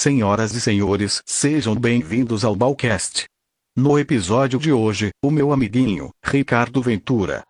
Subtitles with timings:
[0.00, 3.26] Senhoras e senhores, sejam bem-vindos ao Balcast.
[3.76, 7.42] No episódio de hoje, o meu amiguinho, Ricardo Ventura.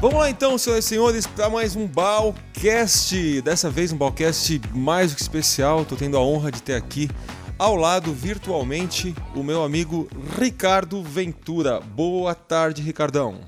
[0.00, 3.42] Vamos lá então, senhoras e senhores, para mais um Balcast.
[3.42, 5.84] Dessa vez um Balcast mais do que especial.
[5.84, 7.10] Tô tendo a honra de ter aqui
[7.58, 10.08] ao lado, virtualmente, o meu amigo
[10.38, 11.80] Ricardo Ventura.
[11.80, 13.40] Boa tarde, Ricardão.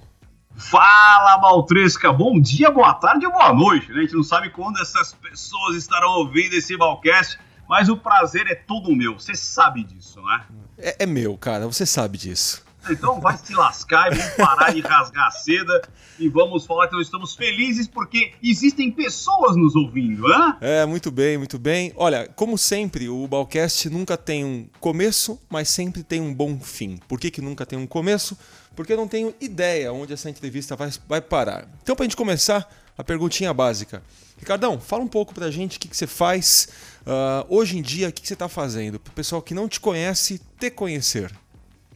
[0.56, 2.12] Fala, Baltresca!
[2.12, 3.90] Bom dia, boa tarde ou boa noite.
[3.90, 3.98] Né?
[3.98, 7.38] A gente não sabe quando essas pessoas estarão ouvindo esse Balcast,
[7.68, 9.18] mas o prazer é todo meu.
[9.18, 10.44] Você sabe disso, né?
[10.78, 11.66] É, é meu, cara.
[11.66, 12.64] Você sabe disso.
[12.90, 15.82] Então vai se lascar e vamos parar de rasgar a seda
[16.18, 20.56] e vamos falar que nós estamos felizes porque existem pessoas nos ouvindo, né?
[20.60, 21.92] É, muito bem, muito bem.
[21.96, 26.98] Olha, como sempre, o Balcast nunca tem um começo, mas sempre tem um bom fim.
[27.08, 28.36] Por que, que nunca tem um começo?
[28.76, 31.68] Porque eu não tenho ideia onde essa entrevista vai, vai parar.
[31.82, 34.02] Então, para a gente começar, a perguntinha básica.
[34.38, 36.68] Ricardão, fala um pouco pra gente o que, que você faz
[37.02, 39.68] uh, hoje em dia, o que, que você está fazendo, para o pessoal que não
[39.68, 41.32] te conhece te conhecer.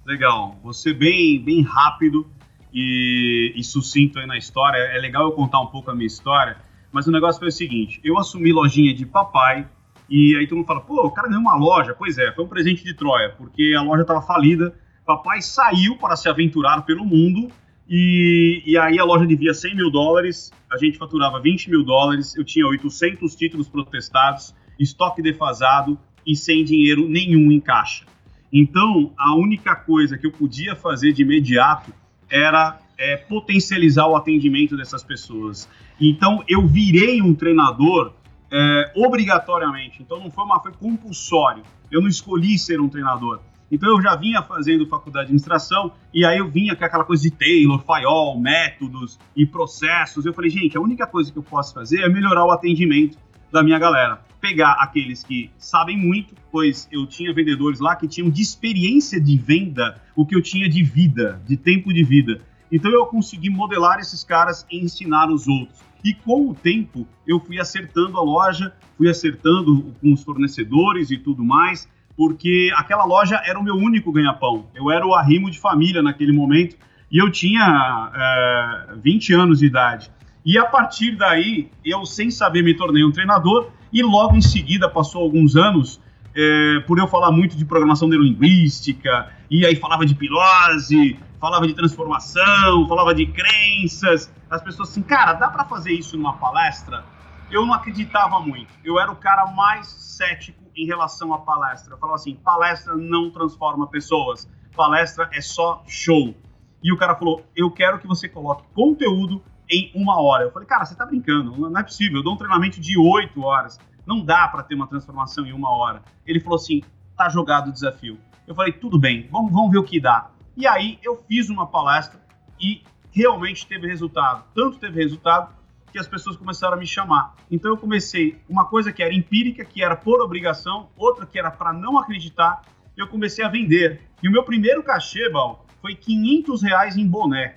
[0.09, 2.27] Legal, você bem, bem rápido
[2.73, 4.79] e, e sucinto aí na história.
[4.79, 6.57] É legal eu contar um pouco a minha história,
[6.91, 9.69] mas o negócio foi o seguinte: eu assumi lojinha de papai
[10.09, 11.93] e aí todo mundo fala, pô, o cara ganhou uma loja.
[11.95, 14.75] Pois é, foi um presente de Troia, porque a loja estava falida.
[15.05, 17.53] Papai saiu para se aventurar pelo mundo
[17.87, 22.35] e, e aí a loja devia 100 mil dólares, a gente faturava 20 mil dólares,
[22.35, 28.07] eu tinha 800 títulos protestados, estoque defasado e sem dinheiro nenhum em caixa.
[28.53, 31.93] Então, a única coisa que eu podia fazer de imediato
[32.31, 35.69] era é, potencializar o atendimento dessas pessoas.
[36.01, 38.13] Então, eu virei um treinador
[38.51, 40.03] é, obrigatoriamente.
[40.03, 41.63] Então, não foi uma foi compulsório.
[41.91, 43.41] Eu não escolhi ser um treinador.
[43.71, 47.23] Então, eu já vinha fazendo faculdade de administração e aí eu vinha com aquela coisa
[47.23, 50.25] de Taylor, Fayol, métodos e processos.
[50.25, 53.19] Eu falei, gente, a única coisa que eu posso fazer é melhorar o atendimento
[53.53, 58.31] da minha galera pegar aqueles que sabem muito, pois eu tinha vendedores lá que tinham
[58.31, 62.41] de experiência de venda o que eu tinha de vida, de tempo de vida.
[62.71, 65.81] Então eu consegui modelar esses caras e ensinar os outros.
[66.05, 71.19] E com o tempo eu fui acertando a loja, fui acertando com os fornecedores e
[71.19, 74.67] tudo mais, porque aquela loja era o meu único ganha-pão.
[74.75, 76.77] Eu era o arrimo de família naquele momento
[77.11, 80.11] e eu tinha é, eh, 20 anos de idade.
[80.45, 84.89] E a partir daí, eu, sem saber, me tornei um treinador e logo em seguida,
[84.89, 86.01] passou alguns anos,
[86.35, 91.75] é, por eu falar muito de programação neurolinguística, e aí falava de pilose, falava de
[91.75, 97.05] transformação, falava de crenças, as pessoas assim, cara, dá para fazer isso numa palestra?
[97.51, 98.73] Eu não acreditava muito.
[98.85, 101.95] Eu era o cara mais cético em relação à palestra.
[101.95, 104.49] Eu falava assim, palestra não transforma pessoas.
[104.77, 106.35] Palestra é só show.
[106.83, 110.45] E o cara falou, eu quero que você coloque conteúdo em uma hora.
[110.45, 112.19] Eu falei, cara, você tá brincando, não é possível.
[112.19, 113.79] Eu dou um treinamento de oito horas.
[114.07, 116.03] Não dá para ter uma transformação em uma hora.
[116.27, 116.83] Ele falou assim,
[117.17, 118.19] tá jogado o desafio.
[118.47, 120.31] Eu falei, tudo bem, vamos, vamos ver o que dá.
[120.57, 122.19] E aí eu fiz uma palestra
[122.59, 124.45] e realmente teve resultado.
[124.55, 125.55] Tanto teve resultado
[125.93, 127.35] que as pessoas começaram a me chamar.
[127.51, 131.51] Então eu comecei uma coisa que era empírica, que era por obrigação, outra que era
[131.51, 132.63] para não acreditar.
[132.97, 134.03] Eu comecei a vender.
[134.23, 137.57] E o meu primeiro cachê, Bal, foi 500 reais em boné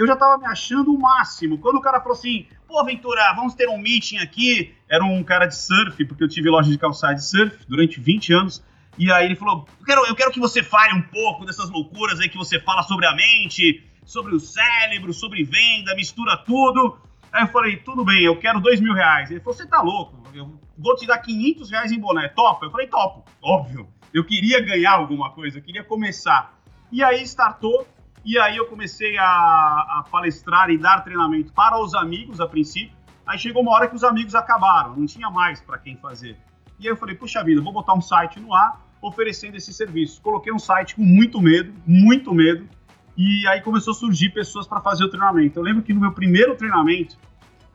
[0.00, 1.58] eu já tava me achando o máximo.
[1.58, 4.74] Quando o cara falou assim, pô, Ventura, vamos ter um meeting aqui.
[4.88, 8.32] Era um cara de surf, porque eu tive loja de calçado de surf durante 20
[8.32, 8.64] anos.
[8.96, 12.18] E aí ele falou: eu quero, eu quero que você fale um pouco dessas loucuras
[12.18, 16.98] aí que você fala sobre a mente, sobre o cérebro, sobre venda, mistura tudo.
[17.30, 19.30] Aí eu falei: tudo bem, eu quero dois mil reais.
[19.30, 22.26] Ele falou: você tá louco, eu vou te dar 500 reais em boné.
[22.28, 22.64] Topa?
[22.64, 23.86] Eu falei: topo, óbvio.
[24.14, 26.58] Eu queria ganhar alguma coisa, eu queria começar.
[26.90, 27.86] E aí startou
[28.24, 32.94] e aí eu comecei a, a palestrar e dar treinamento para os amigos a princípio.
[33.26, 36.36] Aí chegou uma hora que os amigos acabaram, não tinha mais para quem fazer.
[36.78, 40.20] E aí eu falei, puxa vida, vou botar um site no ar oferecendo esse serviço.
[40.20, 42.68] Coloquei um site com muito medo, muito medo,
[43.16, 45.58] e aí começou a surgir pessoas para fazer o treinamento.
[45.58, 47.16] Eu lembro que no meu primeiro treinamento,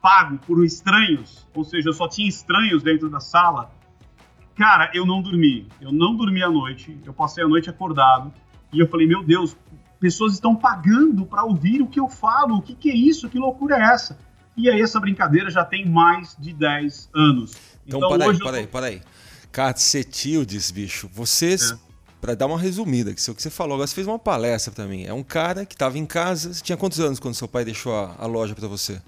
[0.02, 3.72] pago por estranhos, ou seja, eu só tinha estranhos dentro da sala,
[4.56, 5.68] cara, eu não dormi.
[5.82, 8.32] Eu não dormi à noite, eu passei a noite acordado,
[8.72, 9.58] e eu falei, meu Deus,
[10.06, 12.58] pessoas estão pagando para ouvir o que eu falo.
[12.58, 13.28] O que, que é isso?
[13.28, 14.16] Que loucura é essa?
[14.56, 17.54] E aí essa brincadeira já tem mais de 10 anos.
[17.88, 19.02] Então, então para aí, para aí, para aí.
[19.52, 21.78] Cacetildes, bicho, vocês, é.
[22.22, 24.86] para dar uma resumida, que o que você falou, agora você fez uma palestra para
[24.86, 25.06] mim.
[25.06, 27.96] É um cara que estava em casa, você tinha quantos anos quando seu pai deixou
[27.96, 29.02] a, a loja para você?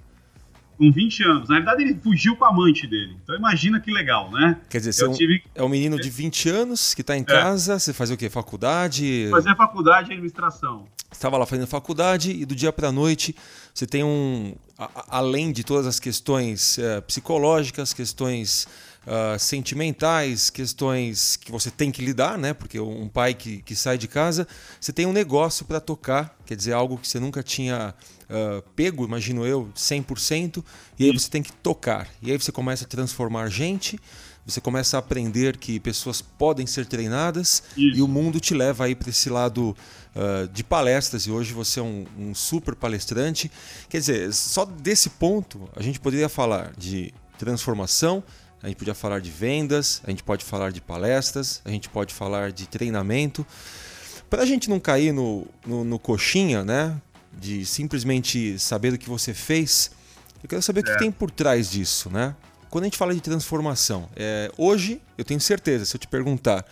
[0.78, 1.50] Com 20 anos.
[1.50, 3.18] Na verdade, ele fugiu com a amante dele.
[3.24, 4.60] Então imagina que legal, né?
[4.70, 5.44] Quer dizer, você tive...
[5.56, 7.26] é um menino de 20 anos que está em é.
[7.26, 8.30] casa, você fazia o quê?
[8.30, 9.28] Faculdade?
[9.32, 10.86] Fazia faculdade e administração.
[11.12, 13.36] Estava lá fazendo faculdade e do dia para a noite
[13.74, 14.56] você tem um.
[14.78, 18.68] A, além de todas as questões uh, psicológicas, questões
[19.06, 22.54] uh, sentimentais, questões que você tem que lidar, né?
[22.54, 24.48] Porque um pai que, que sai de casa,
[24.80, 27.96] você tem um negócio para tocar, quer dizer, algo que você nunca tinha
[28.30, 30.64] uh, pego, imagino eu, 100%,
[30.98, 32.08] e aí você tem que tocar.
[32.22, 34.00] E aí você começa a transformar gente,
[34.48, 37.98] você começa a aprender que pessoas podem ser treinadas Isso.
[37.98, 39.76] e o mundo te leva aí para esse lado
[40.16, 43.52] uh, de palestras e hoje você é um, um, super palestrante.
[43.90, 48.24] Quer dizer, só desse ponto a gente poderia falar de transformação,
[48.64, 52.14] a gente podia falar de vendas, a gente pode falar de palestras, a gente pode
[52.14, 53.46] falar de treinamento.
[54.30, 57.02] Para a gente não cair no, no, no coxinha, né?
[57.40, 59.92] De simplesmente saber o que você fez,
[60.44, 60.82] eu quero saber é.
[60.82, 60.98] o que é.
[60.98, 62.36] tem por trás disso, né?
[62.70, 66.66] Quando a gente fala de transformação, é, hoje eu tenho certeza, se eu te perguntar,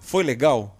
[0.00, 0.76] foi legal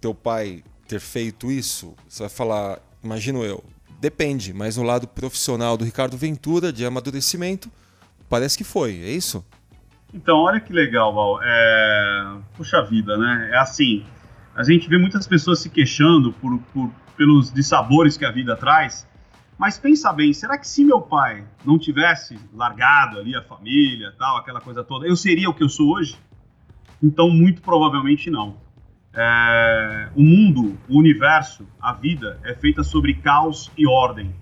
[0.00, 1.94] teu pai ter feito isso?
[2.08, 3.62] Você vai falar, imagino eu,
[4.00, 7.70] depende, mas no lado profissional do Ricardo Ventura, de amadurecimento,
[8.28, 9.44] parece que foi, é isso?
[10.12, 11.38] Então, olha que legal, Val.
[11.42, 12.36] É...
[12.56, 13.50] Puxa vida, né?
[13.52, 14.04] É assim,
[14.56, 19.06] a gente vê muitas pessoas se queixando por, por pelos dissabores que a vida traz.
[19.58, 24.36] Mas pensa bem, será que se meu pai não tivesse largado ali a família, tal,
[24.36, 26.16] aquela coisa toda, eu seria o que eu sou hoje?
[27.02, 28.56] Então, muito provavelmente não.
[29.12, 34.32] É, o mundo, o universo, a vida é feita sobre caos e ordem.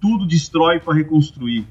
[0.00, 1.66] Tudo destrói para reconstruir.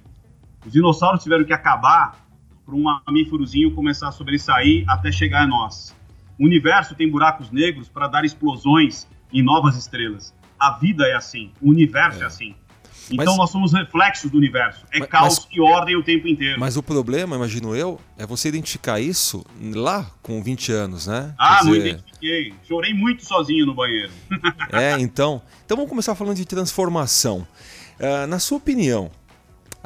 [0.66, 2.26] Os dinossauros tiveram que acabar
[2.66, 5.96] para um mamíferozinho começar a sobressair até chegar a nós.
[6.38, 10.34] O universo tem buracos negros para dar explosões em novas estrelas.
[10.60, 12.56] A vida é assim, o universo é, é assim.
[13.12, 14.84] Então mas, nós somos reflexos do universo.
[14.92, 16.60] É mas, caos mas, e ordem o tempo inteiro.
[16.60, 21.34] Mas o problema, imagino eu, é você identificar isso lá com 20 anos, né?
[21.38, 21.88] Ah, Quer não dizer...
[21.88, 22.54] identifiquei.
[22.68, 24.12] Chorei muito sozinho no banheiro.
[24.72, 25.42] é, então.
[25.66, 27.48] Então vamos começar falando de transformação.
[28.00, 29.12] Uh, na sua opinião,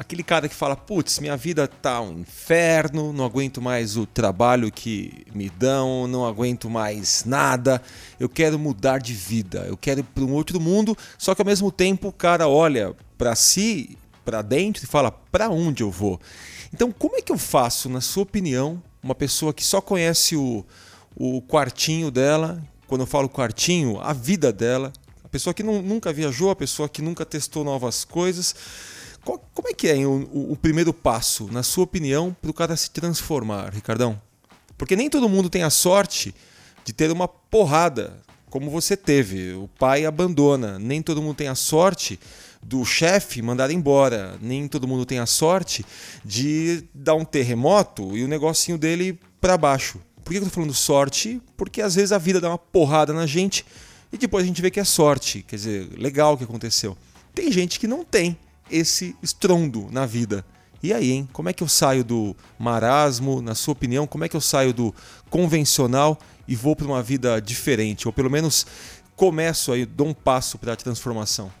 [0.00, 4.72] aquele cara que fala: putz, minha vida tá um inferno, não aguento mais o trabalho
[4.72, 7.82] que me dão, não aguento mais nada,
[8.18, 10.96] eu quero mudar de vida, eu quero ir para um outro mundo.
[11.18, 15.50] Só que ao mesmo tempo o cara olha para si, para dentro e fala: para
[15.50, 16.18] onde eu vou?
[16.72, 20.64] Então, como é que eu faço, na sua opinião, uma pessoa que só conhece o,
[21.14, 24.92] o quartinho dela, quando eu falo quartinho, a vida dela,
[25.22, 28.54] a pessoa que não, nunca viajou, a pessoa que nunca testou novas coisas
[29.24, 32.76] qual, como é que é o, o, primeiro passo, na sua opinião, para o cara
[32.76, 34.20] se transformar, Ricardão?
[34.78, 36.34] Porque nem todo mundo tem a sorte
[36.84, 38.16] de ter uma porrada
[38.48, 39.52] como você teve.
[39.54, 40.78] O pai abandona.
[40.78, 42.18] Nem todo mundo tem a sorte
[42.62, 44.36] do chefe mandar embora.
[44.40, 45.84] Nem todo mundo tem a sorte
[46.24, 50.00] de dar um terremoto e o negocinho dele para baixo.
[50.24, 51.40] Por que eu tô falando sorte?
[51.56, 53.64] Porque às vezes a vida dá uma porrada na gente
[54.12, 55.44] e depois a gente vê que é sorte.
[55.46, 56.96] Quer dizer, legal o que aconteceu.
[57.34, 58.36] Tem gente que não tem
[58.70, 60.44] esse estrondo na vida.
[60.82, 61.28] E aí, hein?
[61.32, 64.72] Como é que eu saio do marasmo, na sua opinião, como é que eu saio
[64.72, 64.94] do
[65.28, 66.18] convencional
[66.48, 68.08] e vou para uma vida diferente?
[68.08, 68.66] Ou pelo menos
[69.14, 71.52] começo aí, dou um passo para a transformação?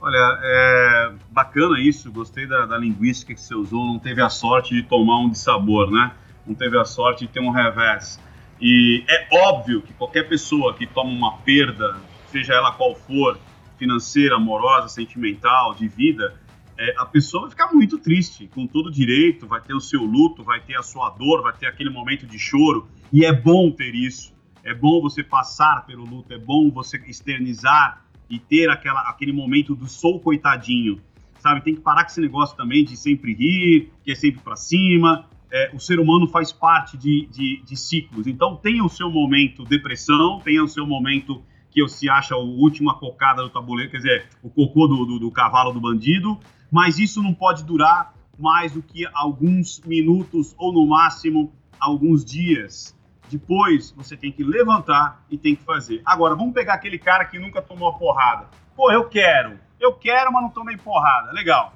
[0.00, 4.74] Olha, é bacana isso, gostei da, da, linguística que você usou, não teve a sorte
[4.74, 6.12] de tomar um de sabor, né?
[6.46, 8.18] Não teve a sorte de ter um revés.
[8.60, 11.96] E é óbvio que qualquer pessoa que toma uma perda,
[12.30, 13.38] seja ela qual for,
[13.78, 16.34] financeira, amorosa, sentimental, de vida,
[16.78, 20.44] é, a pessoa vai ficar muito triste, com todo direito, vai ter o seu luto,
[20.44, 23.94] vai ter a sua dor, vai ter aquele momento de choro, e é bom ter
[23.94, 24.36] isso.
[24.62, 29.74] É bom você passar pelo luto, é bom você externizar e ter aquela, aquele momento
[29.74, 31.00] do sou coitadinho,
[31.40, 31.62] sabe?
[31.62, 35.26] Tem que parar com esse negócio também de sempre rir, que é sempre para cima.
[35.50, 39.64] É, o ser humano faz parte de, de, de ciclos, então tenha o seu momento
[39.64, 44.28] depressão, tenha o seu momento que se acha o última cocada do tabuleiro, quer dizer,
[44.42, 46.38] o cocô do, do, do cavalo do bandido,
[46.70, 52.96] mas isso não pode durar mais do que alguns minutos ou no máximo alguns dias.
[53.30, 56.00] Depois você tem que levantar e tem que fazer.
[56.04, 58.48] Agora, vamos pegar aquele cara que nunca tomou a porrada.
[58.74, 61.32] Pô, eu quero, eu quero, mas não tomei porrada.
[61.32, 61.74] Legal.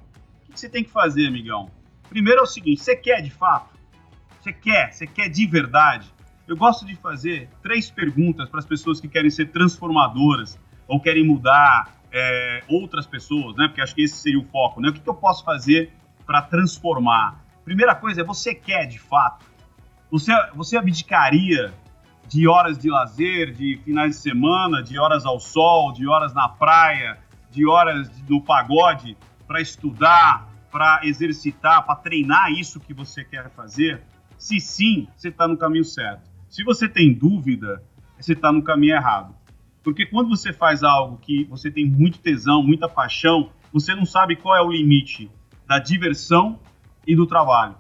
[0.49, 1.71] O que você tem que fazer, amigão?
[2.09, 3.77] Primeiro é o seguinte: você quer de fato?
[4.41, 4.93] Você quer?
[4.93, 6.13] Você quer de verdade?
[6.47, 10.59] Eu gosto de fazer três perguntas para as pessoas que querem ser transformadoras
[10.89, 13.69] ou querem mudar é, outras pessoas, né?
[13.69, 14.89] Porque acho que esse seria o foco, né?
[14.89, 15.93] O que, que eu posso fazer
[16.27, 17.43] para transformar?
[17.65, 19.47] Primeira coisa é você quer de fato.
[20.11, 21.73] Você, você abdicaria
[22.29, 26.49] de horas de lazer, de finais de semana, de horas ao sol, de horas na
[26.49, 27.19] praia,
[27.51, 34.03] de horas no pagode para estudar, para exercitar, para treinar isso que você quer fazer?
[34.37, 36.32] Se sim, você está no caminho certo.
[36.53, 37.83] Se você tem dúvida,
[38.21, 39.35] você está no caminho errado.
[39.83, 44.37] Porque quando você faz algo que você tem muito tesão, muita paixão, você não sabe
[44.37, 45.31] qual é o limite
[45.67, 46.61] da diversão
[47.07, 47.75] e do trabalho.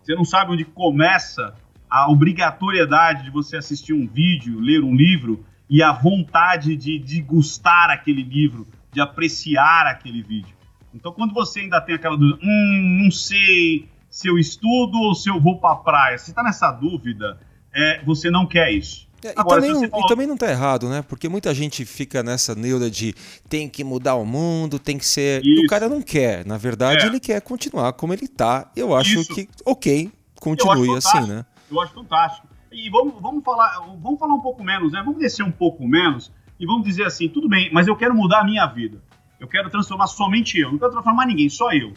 [0.00, 1.52] Você não sabe onde começa
[1.90, 7.20] a obrigatoriedade de você assistir um vídeo, ler um livro e a vontade de, de
[7.20, 10.54] gustar aquele livro, de apreciar aquele vídeo.
[10.94, 15.28] Então, quando você ainda tem aquela dúvida, hum, não sei se eu estudo ou se
[15.28, 17.40] eu vou para a praia, se está nessa dúvida,
[17.74, 19.08] é, você não quer isso.
[19.24, 20.04] É, Agora, e, também, falou...
[20.04, 21.02] e também não está errado, né?
[21.02, 23.14] Porque muita gente fica nessa neura de
[23.48, 25.40] tem que mudar o mundo, tem que ser.
[25.44, 25.62] Isso.
[25.62, 26.44] E o cara não quer.
[26.44, 27.06] Na verdade, é.
[27.06, 28.70] ele quer continuar como ele está.
[28.74, 29.34] Eu acho Isso.
[29.34, 30.10] que, ok,
[30.40, 31.44] continue assim, né?
[31.70, 32.48] Eu acho fantástico.
[32.72, 35.02] E vamos, vamos, falar, vamos falar um pouco menos, né?
[35.04, 38.40] Vamos descer um pouco menos e vamos dizer assim: tudo bem, mas eu quero mudar
[38.40, 39.00] a minha vida.
[39.38, 41.92] Eu quero transformar somente eu, não quero transformar ninguém, só eu.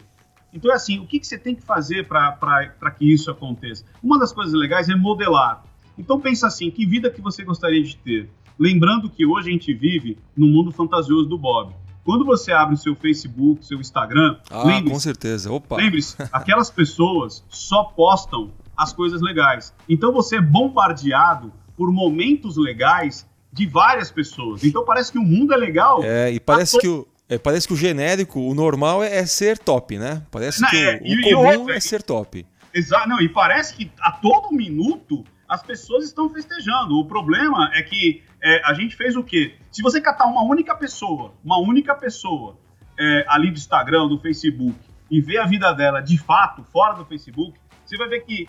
[0.56, 3.84] Então é assim, o que, que você tem que fazer para que isso aconteça?
[4.02, 5.62] Uma das coisas legais é modelar.
[5.98, 8.30] Então pensa assim, que vida que você gostaria de ter?
[8.58, 11.74] Lembrando que hoje a gente vive no mundo fantasioso do Bob.
[12.02, 15.52] Quando você abre o seu Facebook, seu Instagram, ah, com certeza.
[15.52, 15.76] Opa.
[15.76, 19.74] Lembre-se, aquelas pessoas só postam as coisas legais.
[19.86, 24.64] Então você é bombardeado por momentos legais de várias pessoas.
[24.64, 26.02] Então parece que o mundo é legal.
[26.02, 29.58] É, e parece que o é, parece que o genérico, o normal é, é ser
[29.58, 30.22] top, né?
[30.30, 32.46] Parece não, que é, o, o e, comum é ser top.
[32.72, 36.98] Exato, não, e parece que a todo minuto as pessoas estão festejando.
[36.98, 39.54] O problema é que é, a gente fez o quê?
[39.70, 42.58] Se você catar uma única pessoa, uma única pessoa
[42.98, 44.78] é, ali do Instagram, do Facebook,
[45.10, 48.48] e ver a vida dela de fato fora do Facebook, você vai ver que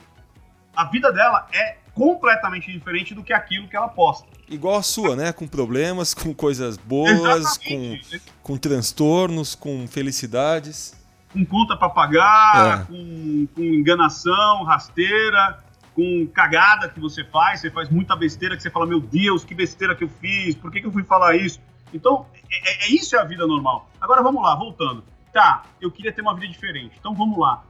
[0.75, 4.27] a vida dela é completamente diferente do que aquilo que ela posta.
[4.47, 5.33] Igual a sua, né?
[5.33, 7.97] Com problemas, com coisas boas, com,
[8.43, 10.95] com transtornos, com felicidades.
[11.33, 12.85] Com conta para pagar, é.
[12.85, 15.59] com, com enganação, rasteira,
[15.95, 17.61] com cagada que você faz.
[17.61, 20.71] Você faz muita besteira que você fala, meu Deus, que besteira que eu fiz, por
[20.71, 21.59] que, que eu fui falar isso?
[21.91, 23.89] Então, é, é, é isso é a vida normal.
[23.99, 25.03] Agora vamos lá, voltando.
[25.33, 26.95] Tá, eu queria ter uma vida diferente.
[26.99, 27.63] Então vamos lá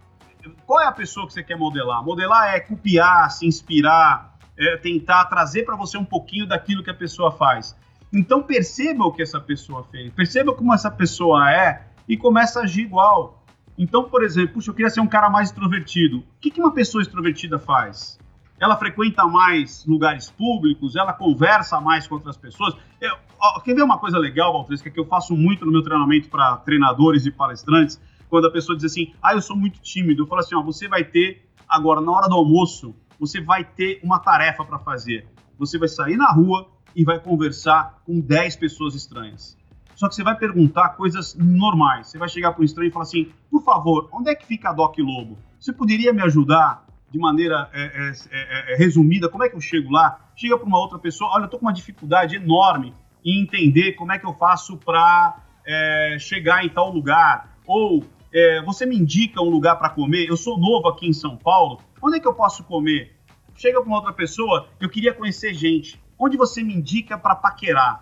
[0.66, 2.04] qual é a pessoa que você quer modelar?
[2.04, 6.94] Modelar é copiar, se inspirar, é tentar trazer para você um pouquinho daquilo que a
[6.94, 7.76] pessoa faz.
[8.12, 12.64] Então perceba o que essa pessoa fez, perceba como essa pessoa é e começa a
[12.64, 13.44] agir igual.
[13.78, 16.20] Então, por exemplo, puxa, eu queria ser um cara mais extrovertido.
[16.20, 18.18] O que, uma pessoa extrovertida faz?
[18.60, 22.74] Ela frequenta mais lugares públicos, ela conversa mais com outras pessoas.
[23.00, 23.16] Eu,
[23.64, 27.28] quer ver uma coisa legal, Valtresca, que eu faço muito no meu treinamento para treinadores
[27.28, 28.02] e palestrantes?
[28.30, 30.88] Quando a pessoa diz assim, ah, eu sou muito tímido, eu falo assim, ó, você
[30.88, 35.28] vai ter, agora, na hora do almoço, você vai ter uma tarefa para fazer.
[35.58, 39.58] Você vai sair na rua e vai conversar com 10 pessoas estranhas.
[39.96, 42.08] Só que você vai perguntar coisas normais.
[42.08, 44.70] Você vai chegar para um estranho e falar assim, por favor, onde é que fica
[44.70, 45.38] a Doc Lobo?
[45.60, 49.28] Você poderia me ajudar de maneira é, é, é, resumida?
[49.28, 50.20] Como é que eu chego lá?
[50.36, 52.94] Chega para uma outra pessoa, olha, eu estou com uma dificuldade enorme
[53.26, 57.58] em entender como é que eu faço para é, chegar em tal lugar.
[57.66, 58.04] Ou
[58.34, 60.28] é, você me indica um lugar para comer?
[60.28, 61.80] Eu sou novo aqui em São Paulo.
[62.02, 63.16] Onde é que eu posso comer?
[63.56, 66.02] Chega para uma outra pessoa, eu queria conhecer gente.
[66.20, 68.02] Onde você me indica para paquerar?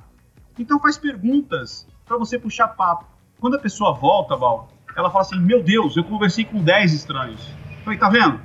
[0.57, 3.05] Então faz perguntas para você puxar papo.
[3.39, 7.41] Quando a pessoa volta, Val, ela fala assim: Meu Deus, eu conversei com 10 estranhos.
[7.83, 8.39] Falei: Tá vendo?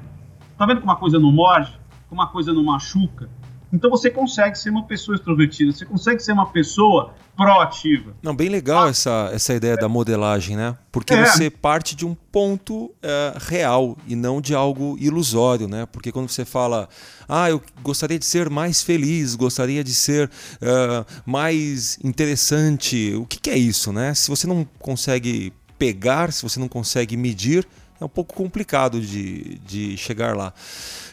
[0.56, 1.78] Tá vendo como uma coisa não morde?
[2.08, 3.30] Como uma coisa não machuca?
[3.72, 8.14] Então você consegue ser uma pessoa extrovertida, você consegue ser uma pessoa proativa.
[8.22, 9.76] Não, bem legal ah, essa, essa ideia é.
[9.76, 10.76] da modelagem, né?
[10.90, 11.24] Porque é.
[11.24, 15.86] você parte de um ponto é, real e não de algo ilusório, né?
[15.86, 16.88] Porque quando você fala,
[17.28, 23.38] ah, eu gostaria de ser mais feliz, gostaria de ser uh, mais interessante, o que,
[23.40, 24.12] que é isso, né?
[24.14, 27.66] Se você não consegue pegar, se você não consegue medir,
[28.00, 30.52] é um pouco complicado de, de chegar lá.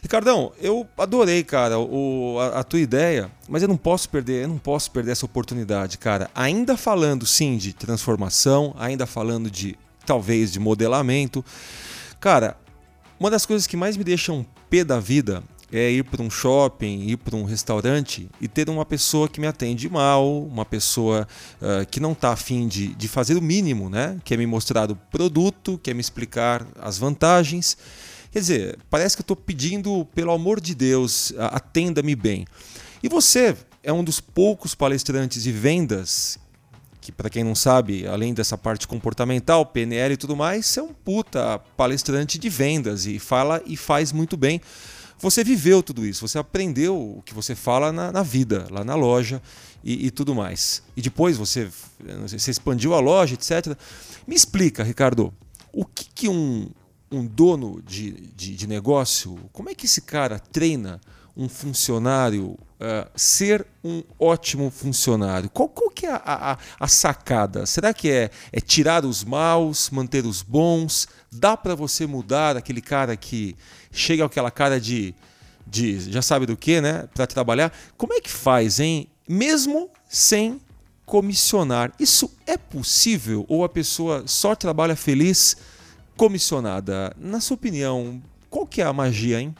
[0.01, 4.47] Ricardão, eu adorei, cara, o, a, a, tua ideia, mas eu não posso perder, eu
[4.47, 6.31] não posso perder essa oportunidade, cara.
[6.33, 11.43] Ainda falando sim de transformação, ainda falando de talvez de modelamento.
[12.19, 12.57] Cara,
[13.19, 17.01] uma das coisas que mais me deixam pé da vida é ir para um shopping,
[17.01, 21.27] ir para um restaurante e ter uma pessoa que me atende mal, uma pessoa
[21.61, 24.17] uh, que não está afim de, de fazer o mínimo, né?
[24.23, 27.77] Quer me mostrar o produto, quer me explicar as vantagens.
[28.31, 32.45] Quer dizer, parece que eu estou pedindo, pelo amor de Deus, atenda-me bem.
[33.01, 36.39] E você é um dos poucos palestrantes de vendas
[37.07, 40.93] que para quem não sabe, além dessa parte comportamental, PNL e tudo mais, é um
[40.93, 44.59] puta palestrante de vendas e fala e faz muito bem
[45.19, 48.95] você viveu tudo isso, você aprendeu o que você fala na, na vida, lá na
[48.95, 49.41] loja
[49.83, 50.83] e, e, tudo mais.
[50.95, 51.69] E depois você,
[52.21, 53.75] você expandiu a loja, etc.
[54.27, 55.33] Me explica, Ricardo,
[55.71, 56.69] o que, que um,
[57.11, 61.01] um dono de, de, de negócio, como é que esse cara treina
[61.37, 65.49] um funcionário uh, ser um ótimo funcionário?
[65.51, 67.67] Qual, qual que é a, a, a, sacada?
[67.67, 71.07] Será que é, é tirar os maus, manter os bons?
[71.31, 73.55] Dá para você mudar aquele cara que
[73.91, 75.13] chega aquela cara de,
[75.65, 77.07] de já sabe do que, né?
[77.13, 77.71] Para trabalhar?
[77.95, 79.07] Como é que faz, hein?
[79.29, 80.59] Mesmo sem
[81.05, 81.93] comissionar.
[81.99, 85.55] Isso é possível ou a pessoa só trabalha feliz
[86.17, 87.15] comissionada?
[87.15, 89.55] Na sua opinião, qual que é a magia, hein?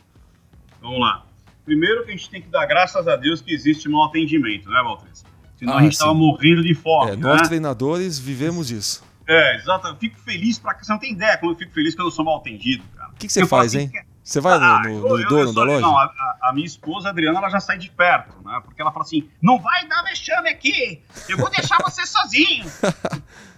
[0.82, 1.27] Vamos lá.
[1.68, 4.82] Primeiro que a gente tem que dar graças a Deus que existe mau atendimento, né,
[4.82, 5.26] Valtres?
[5.58, 7.12] Senão ah, a gente estava morrendo de fome.
[7.12, 7.22] É, né?
[7.22, 9.04] Nós treinadores vivemos isso.
[9.28, 9.86] É, exato.
[9.90, 10.78] Eu fico feliz pra.
[10.82, 13.10] Você não tem ideia como eu fico feliz que eu não sou mal atendido, cara.
[13.10, 13.90] O que, que você eu faz, hein?
[13.90, 14.00] Que...
[14.24, 15.82] Você vai ah, no, no, no eu, dono eu da loja?
[15.82, 18.62] Não, a, a, minha esposa, a Adriana, ela já sai de perto, né?
[18.64, 22.66] Porque ela fala assim: não vai dar vexame aqui, eu vou deixar você sozinho.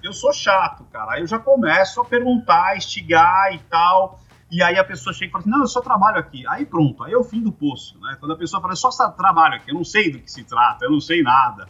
[0.02, 1.12] eu sou chato, cara.
[1.14, 4.20] Aí eu já começo a perguntar, estigar e tal.
[4.52, 6.44] E aí a pessoa chega e fala assim, não, eu só trabalho aqui.
[6.48, 8.18] Aí pronto, aí é o fim do poço, né?
[8.20, 10.86] Quando a pessoa fala, eu só trabalho aqui, eu não sei do que se trata,
[10.86, 11.68] eu não sei nada.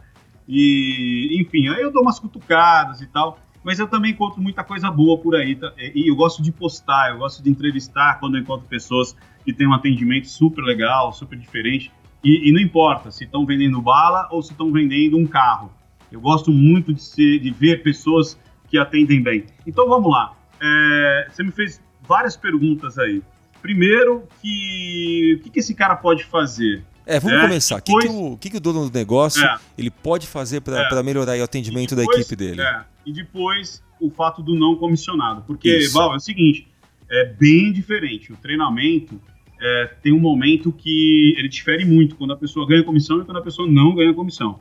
[0.47, 3.37] E, enfim, aí eu dou umas cutucadas e tal.
[3.63, 5.59] Mas eu também encontro muita coisa boa por aí.
[5.93, 9.67] E eu gosto de postar, eu gosto de entrevistar quando eu encontro pessoas que têm
[9.67, 11.91] um atendimento super legal, super diferente.
[12.23, 15.71] E, e não importa se estão vendendo bala ou se estão vendendo um carro.
[16.11, 19.45] Eu gosto muito de, ser, de ver pessoas que atendem bem.
[19.67, 20.33] Então vamos lá.
[20.61, 23.21] É, você me fez várias perguntas aí.
[23.61, 26.83] Primeiro, que o que, que esse cara pode fazer?
[27.05, 27.75] É, vamos é, começar.
[27.75, 28.05] O depois...
[28.05, 29.57] que, que, o, que, que o dono do negócio é.
[29.77, 31.03] ele pode fazer para é.
[31.03, 32.61] melhorar o atendimento depois, da equipe dele?
[32.61, 32.81] É.
[33.05, 35.43] E depois o fato do não comissionado.
[35.45, 36.67] Porque, Val, é o seguinte,
[37.09, 38.33] é bem diferente.
[38.33, 39.21] O treinamento
[39.61, 43.37] é, tem um momento que ele difere muito quando a pessoa ganha comissão e quando
[43.37, 44.59] a pessoa não ganha comissão.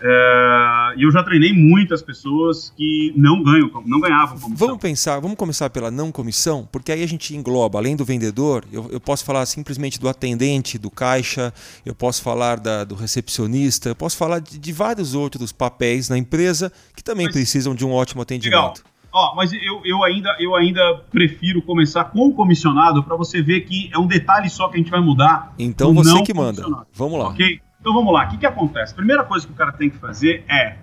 [0.00, 4.66] É, e eu já treinei muitas pessoas que não ganham, não ganhavam comissão.
[4.66, 8.64] Vamos pensar, vamos começar pela não comissão, porque aí a gente engloba, além do vendedor,
[8.72, 11.54] eu, eu posso falar simplesmente do atendente, do caixa,
[11.86, 16.18] eu posso falar da, do recepcionista, eu posso falar de, de, vários outros papéis na
[16.18, 18.56] empresa que também mas, precisam de um ótimo atendimento.
[18.56, 18.74] Legal.
[19.12, 23.60] Ó, mas eu, eu, ainda, eu ainda prefiro começar com o comissionado para você ver
[23.60, 25.54] que é um detalhe só que a gente vai mudar.
[25.56, 26.64] Então você que manda.
[26.92, 27.28] Vamos lá.
[27.28, 27.60] Ok?
[27.84, 28.94] Então vamos lá, o que, que acontece?
[28.94, 30.78] A primeira coisa que o cara tem que fazer é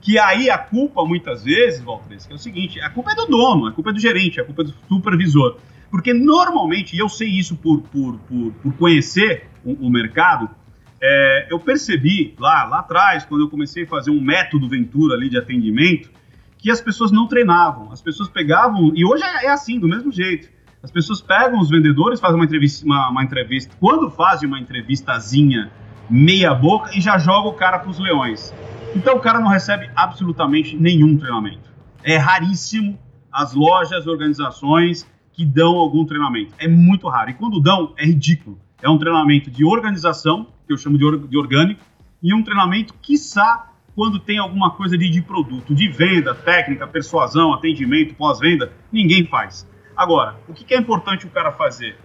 [0.00, 3.26] que aí a culpa, muitas vezes, Valtres, que é o seguinte, a culpa é do
[3.26, 5.56] dono, a culpa é do gerente, a culpa é do supervisor.
[5.90, 10.48] Porque normalmente, e eu sei isso por, por, por, por conhecer o, o mercado,
[11.02, 15.28] é, eu percebi lá, lá atrás, quando eu comecei a fazer um método Ventura ali
[15.28, 16.08] de atendimento,
[16.58, 20.12] que as pessoas não treinavam, as pessoas pegavam, e hoje é, é assim, do mesmo
[20.12, 20.48] jeito.
[20.80, 23.74] As pessoas pegam os vendedores, fazem uma entrevista, uma, uma entrevista.
[23.80, 25.72] Quando fazem uma entrevistazinha
[26.08, 28.54] meia boca e já joga o cara para os leões.
[28.94, 31.70] Então o cara não recebe absolutamente nenhum treinamento.
[32.02, 32.98] É raríssimo
[33.32, 36.54] as lojas, organizações que dão algum treinamento.
[36.58, 37.30] É muito raro.
[37.30, 38.58] E quando dão, é ridículo.
[38.80, 41.82] É um treinamento de organização, que eu chamo de, or de orgânico,
[42.22, 47.52] e um treinamento, quiçá, quando tem alguma coisa de, de produto, de venda, técnica, persuasão,
[47.52, 49.68] atendimento, pós-venda, ninguém faz.
[49.94, 51.98] Agora, o que, que é importante o cara fazer?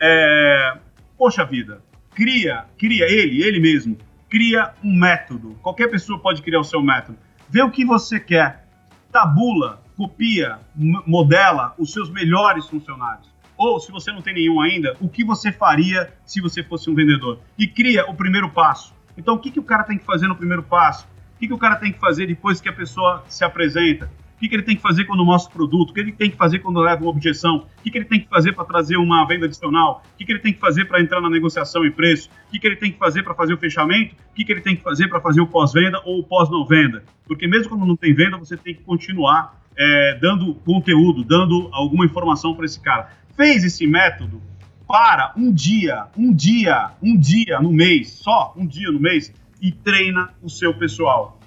[0.00, 0.78] É,
[1.16, 1.82] poxa vida,
[2.14, 3.98] cria, cria ele, ele mesmo,
[4.28, 5.56] cria um método.
[5.62, 7.18] Qualquer pessoa pode criar o seu método.
[7.48, 8.66] Vê o que você quer,
[9.12, 13.32] tabula, copia, modela os seus melhores funcionários.
[13.56, 16.94] Ou, se você não tem nenhum ainda, o que você faria se você fosse um
[16.94, 17.40] vendedor?
[17.56, 18.92] E cria o primeiro passo.
[19.16, 21.06] Então, o que, que o cara tem que fazer no primeiro passo?
[21.36, 24.10] O que, que o cara tem que fazer depois que a pessoa se apresenta?
[24.44, 25.88] Que, que ele tem que fazer quando mostra o produto?
[25.88, 27.66] O que ele tem que fazer quando leva uma objeção?
[27.78, 30.02] O que, que ele tem que fazer para trazer uma venda adicional?
[30.12, 32.28] O que, que ele tem que fazer para entrar na negociação e preço?
[32.46, 34.14] O que, que ele tem que fazer para fazer o fechamento?
[34.14, 37.04] O que, que ele tem que fazer para fazer o pós-venda ou o pós-não venda?
[37.26, 42.04] Porque mesmo quando não tem venda, você tem que continuar é, dando conteúdo, dando alguma
[42.04, 43.12] informação para esse cara.
[43.34, 44.42] Fez esse método?
[44.86, 49.72] Para um dia, um dia, um dia no mês, só um dia no mês, e
[49.72, 51.40] treina o seu pessoal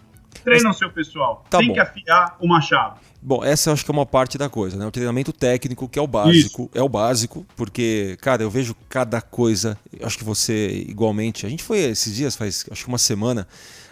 [0.48, 1.44] treina o seu pessoal.
[1.50, 1.74] Tá Tem bom.
[1.74, 3.00] que afiar o machado.
[3.22, 4.86] Bom, essa eu acho que é uma parte da coisa, né?
[4.86, 6.72] O treinamento técnico, que é o básico, Isso.
[6.74, 11.46] é o básico, porque, cara, eu vejo cada coisa, acho que você igualmente.
[11.46, 13.48] A gente foi esses dias, faz acho que uma semana,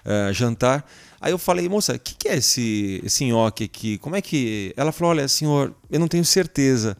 [0.05, 0.85] uh, jantar.
[1.19, 3.97] Aí eu falei, moça, o que, que, é esse, esse nhoque aqui?
[3.97, 4.73] Como é que.
[4.77, 6.95] Ela falou, olha, senhor, eu não tenho certeza.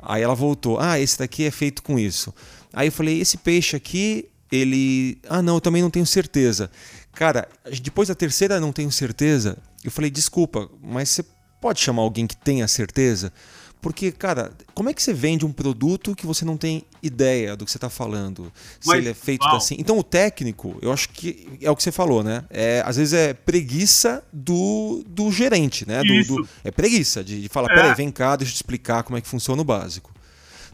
[0.00, 2.34] Aí ela voltou, ah, esse daqui é feito com isso.
[2.72, 5.18] Aí eu falei, esse peixe aqui, ele.
[5.28, 6.70] Ah, não, eu também não tenho certeza.
[7.18, 7.48] Cara,
[7.82, 9.58] depois da terceira não tenho certeza.
[9.82, 11.24] Eu falei, desculpa, mas você
[11.60, 13.32] pode chamar alguém que tenha certeza?
[13.80, 17.64] Porque, cara, como é que você vende um produto que você não tem ideia do
[17.64, 18.52] que você está falando?
[18.80, 19.56] Se Mas, ele é feito uau.
[19.56, 19.74] assim.
[19.80, 22.44] Então, o técnico, eu acho que é o que você falou, né?
[22.50, 26.02] É, às vezes é preguiça do, do gerente, né?
[26.04, 27.74] Do- do- é preguiça de, de falar, É.
[27.74, 30.12] peraí, vem cá, deixa eu te explicar como é que funciona o básico.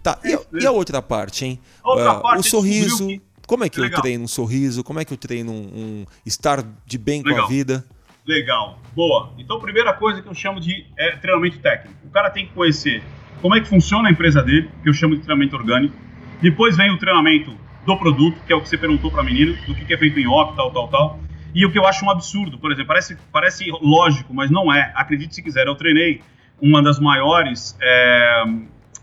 [0.03, 1.59] Tá, e, a- Isso, e a outra parte, hein?
[1.83, 3.07] Outra Ah, parte, o sorriso.
[3.07, 4.01] que- Como é que eu Legal.
[4.01, 4.83] treino um sorriso?
[4.83, 7.49] Como é que eu treino um, um estar de bem com a Legal.
[7.49, 7.85] vida?
[8.27, 9.33] Legal, boa.
[9.39, 11.95] Então, primeira coisa que eu chamo de é, treinamento técnico.
[12.07, 13.03] O cara tem que conhecer
[13.43, 15.95] como é que funciona a empresa dele, que eu chamo de treinamento orgânico.
[16.41, 17.55] Depois vem o treinamento
[17.85, 20.19] do produto, que é o que você perguntou para a menina, do que é feito
[20.19, 21.21] em off, tal, tal, tal.
[21.55, 24.91] E o que eu acho um absurdo, por exemplo, parece, parece lógico, mas não é.
[24.95, 26.23] Acredite se quiser, eu treinei
[26.61, 27.77] uma das maiores.
[27.81, 28.43] é,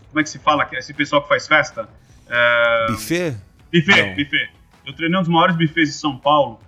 [0.08, 0.68] como é que se fala?
[0.72, 1.88] Esse pessoal que faz festa?
[2.28, 3.36] É, Buffet?
[3.72, 4.14] Buffet, Não.
[4.14, 4.50] buffet.
[4.86, 6.58] Eu treinei um dos maiores buffets de São Paulo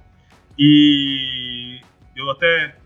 [0.59, 1.81] e
[2.17, 2.77] eu até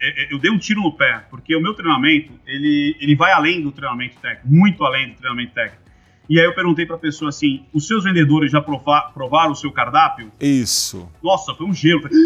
[0.00, 3.32] é, é, eu dei um tiro no pé, porque o meu treinamento, ele, ele vai
[3.32, 5.82] além do treinamento técnico, muito além do treinamento técnico.
[6.28, 9.70] E aí eu perguntei pra pessoa assim, os seus vendedores já prova- provaram o seu
[9.70, 10.32] cardápio?
[10.40, 11.08] Isso.
[11.22, 12.00] Nossa, foi um gelo.
[12.02, 12.18] Falei,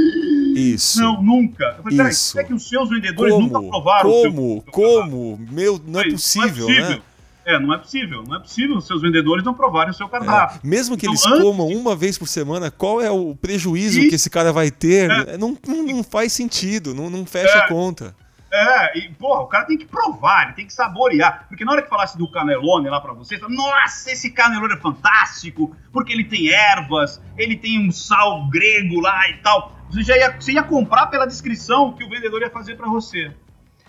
[0.54, 1.00] Isso.
[1.00, 1.74] Não, nunca.
[1.78, 3.46] Eu falei, peraí, é que os seus vendedores como?
[3.48, 4.62] nunca provaram o seu como?
[4.62, 5.10] seu cardápio?
[5.10, 5.46] Como?
[5.50, 7.00] Meu, não é possível, né?
[7.48, 8.22] É, não é possível.
[8.26, 10.61] Não é possível os seus vendedores não provarem o seu cardápio.
[10.62, 13.98] É, Mesmo que Então, eles antes- comam uma vez por semana, qual é o prejuízo
[14.00, 14.08] Isso.
[14.11, 15.11] que esse cara vai ter?
[15.11, 15.38] É.
[15.38, 17.61] Não, não, não faz sentido, não, não fecha É.
[17.61, 18.14] a conta.
[18.50, 21.46] É, e, porra, o cara tem que provar, ele tem que saborear.
[21.48, 25.74] Porque na hora que falasse do canelone lá pra vocês, nossa, esse canelone é fantástico,
[25.92, 29.72] porque ele tem ervas, ele tem um sal grego lá e tal.
[29.90, 33.30] Você já ia, você ia comprar pela descrição que o vendedor ia fazer pra você.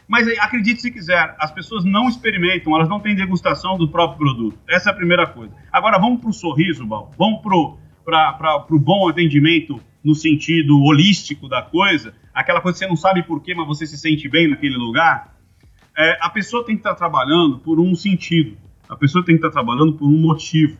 [0.10, 4.18] Mas aí, acredite se quiser, as pessoas não experimentam, elas não têm degustação do próprio
[4.18, 4.58] produto.
[4.68, 5.54] Essa é a primeira coisa.
[5.72, 7.12] Agora vamos pro sorriso, Bal.
[7.16, 7.44] Vamos
[8.04, 12.16] pra, pro bom atendimento no sentido holístico da coisa.
[12.34, 15.38] Aquela coisa que você não sabe porquê, mas você se sente bem naquele lugar.
[15.96, 18.58] É, a pessoa tem que estar trabalhando por um sentido.
[18.90, 20.76] A pessoa tem que estar trabalhando por um motivo.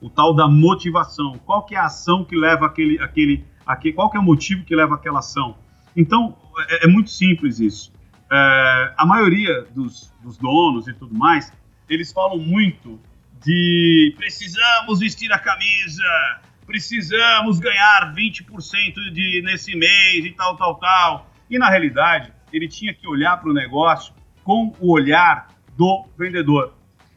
[0.00, 1.38] O tal da motivação.
[1.46, 4.64] Qual que é a ação que leva aquele, aquele, aquele qual que é o motivo
[4.64, 5.54] que leva aquela ação?
[5.96, 6.36] Então,
[6.68, 7.92] é, é muito simples isso.
[8.32, 11.52] É, a maioria dos, dos donos e tudo mais,
[11.86, 12.98] eles falam muito
[13.44, 21.30] de precisamos vestir a camisa, precisamos ganhar 20% de, nesse mês e tal, tal, tal.
[21.50, 26.72] E na realidade, ele tinha que olhar para o negócio com o olhar do vendedor.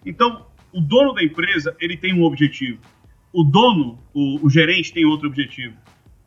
[0.06, 2.82] Então, o dono da empresa, ele tem um objetivo.
[3.32, 5.78] O dono, o, o gerente tem outro objetivo.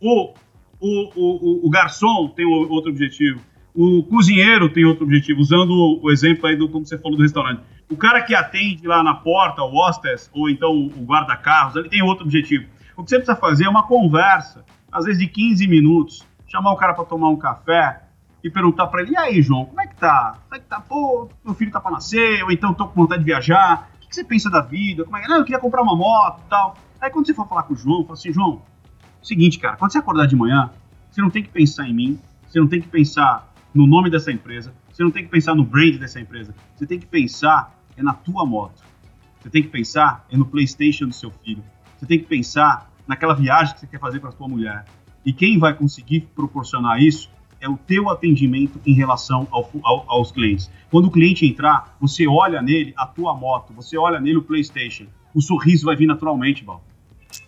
[0.01, 0.33] O,
[0.81, 3.39] o, o, o garçom tem outro objetivo.
[3.75, 7.63] O cozinheiro tem outro objetivo, usando o, exemplo aí do como você falou do restaurante.
[7.91, 12.03] O cara que atende lá na porta, o hostess, ou então o, guarda-carros, ele tem
[12.03, 12.67] outro objetivo.
[12.97, 16.77] O que você precisa fazer é uma conversa, às vezes de 15 minutos, chamar o
[16.77, 18.03] cara para tomar um café
[18.43, 20.39] e perguntar para ele: "E aí, João, como é que tá?
[20.45, 20.81] Como é que tá?
[20.81, 23.91] Pô, meu filho tá para nascer, ou então tô com vontade de viajar.
[23.97, 25.05] O que, você pensa da vida?
[25.05, 25.29] Como é que...
[25.29, 26.77] Não, eu queria comprar uma moto, e tal".
[27.01, 28.63] Aí quando você for falar com o João, fala assim: "João,
[29.23, 30.71] seguinte, cara, quando você acordar de manhã,
[31.11, 34.33] você não tem que pensar em mim, você não tem que pensar no nome dessa
[34.33, 38.03] empresa, você não tem que pensar no brand dessa empresa, você tem que pensar é
[38.03, 38.83] na tua moto.
[39.41, 41.63] Você tem que pensar é no PlayStation do seu filho.
[41.99, 44.85] Você tem que pensar naquela viagem que você quer fazer para sua mulher.
[45.25, 47.29] E quem vai conseguir proporcionar isso
[47.61, 50.71] é o teu atendimento em relação ao ao- aos clientes.
[50.91, 55.07] Quando o cliente entrar, você olha nele a tua moto, você olha nele o PlayStation.
[55.35, 56.83] O sorriso vai vir naturalmente, Val.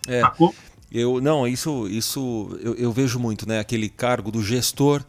[0.07, 0.19] É.
[0.21, 0.53] Sacou?
[0.91, 3.59] Eu não, isso, isso eu, eu vejo muito, né?
[3.59, 5.01] Aquele cargo do gestor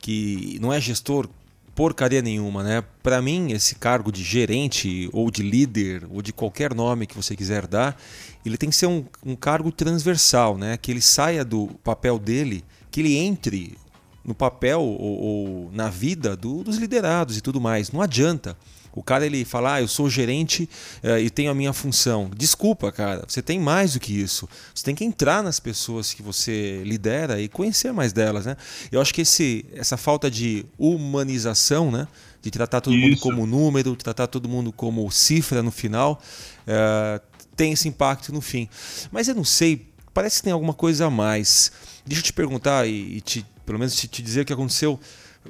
[0.00, 1.28] que não é gestor
[1.74, 2.82] porcaria nenhuma, né?
[3.02, 7.36] Para mim, esse cargo de gerente ou de líder ou de qualquer nome que você
[7.36, 7.96] quiser dar,
[8.44, 10.76] ele tem que ser um, um cargo transversal, né?
[10.76, 13.78] Que ele saia do papel dele, que ele entre
[14.24, 17.90] no papel ou, ou na vida do- dos liderados e tudo mais.
[17.92, 18.56] Não adianta.
[18.92, 20.68] O cara ele fala, ah, eu sou gerente
[21.02, 22.30] eh, e tenho a minha função.
[22.36, 24.48] Desculpa, cara, você tem mais do que isso.
[24.74, 28.56] Você tem que entrar nas pessoas que você lidera e conhecer mais delas, né?
[28.90, 32.08] Eu acho que esse, essa falta de humanização, né?
[32.42, 33.22] De tratar todo mundo Isso.
[33.22, 36.20] como número, de tratar todo mundo como cifra no final,
[36.66, 37.20] eh,
[37.54, 38.68] tem esse impacto no fim.
[39.12, 41.70] Mas eu não sei, parece que tem alguma coisa a mais.
[42.04, 44.98] Deixa eu te perguntar e, e te, pelo menos te, te dizer o que aconteceu.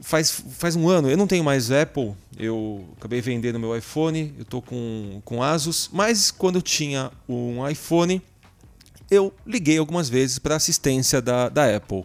[0.03, 4.44] Faz, faz um ano, eu não tenho mais Apple, eu acabei vendendo meu iPhone, eu
[4.44, 8.22] tô com, com Asus, mas quando eu tinha um iPhone,
[9.11, 12.05] eu liguei algumas vezes para assistência da, da Apple.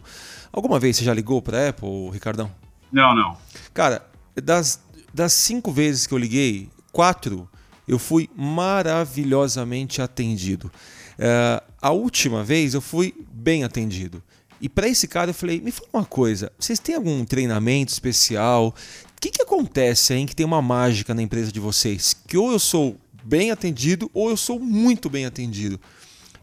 [0.52, 2.50] Alguma vez você já ligou para Apple, Ricardão?
[2.90, 3.36] Não, não.
[3.72, 4.80] Cara, das,
[5.14, 7.48] das cinco vezes que eu liguei, quatro
[7.86, 10.70] eu fui maravilhosamente atendido.
[11.18, 14.22] Eh, a última vez eu fui bem atendido.
[14.60, 18.74] E para esse cara eu falei: me fala uma coisa, vocês têm algum treinamento especial?
[19.16, 22.14] o que, que acontece aí que tem uma mágica na empresa de vocês?
[22.26, 25.80] Que ou eu sou bem atendido ou eu sou muito bem atendido.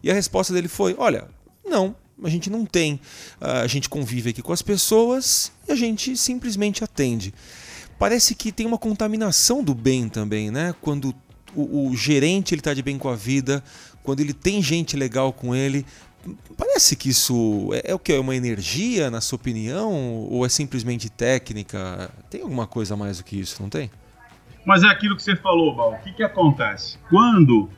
[0.02, 1.28] E a resposta dele foi: olha,
[1.64, 3.00] não, a gente não tem.
[3.40, 7.34] A gente convive aqui com as pessoas e a gente simplesmente atende.
[8.00, 10.74] Parece que tem uma contaminação do bem também, né?
[10.82, 11.16] Quando
[11.56, 13.64] o, o gerente ele está de bem com a vida,
[14.02, 15.86] quando ele tem gente legal com ele.
[16.58, 18.14] Parece que isso é, é o que?
[18.14, 19.92] É uma energia, na sua opinião?
[20.30, 22.10] Ou é simplesmente técnica?
[22.30, 23.92] Tem alguma coisa mais do que isso, não tem?
[24.66, 25.94] Mas é aquilo que você falou, Val.
[25.94, 26.98] O que, que acontece?
[27.10, 27.70] Quando.